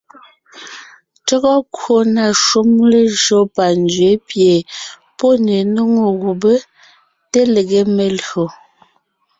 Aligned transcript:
Tÿɔ́gɔ 1.25 1.53
kwò 1.75 1.97
na 2.15 2.25
shúm 2.43 2.69
lejÿó 2.91 3.39
panzwě 3.55 4.09
pie 4.27 4.53
pɔ́ 5.17 5.33
ne 5.45 5.55
nóŋo 5.73 6.05
gubé 6.21 6.53
te 7.31 7.39
lege 7.53 7.81
melÿò. 7.95 8.45